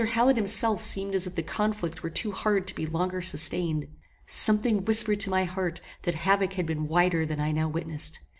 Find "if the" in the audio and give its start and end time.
1.27-1.43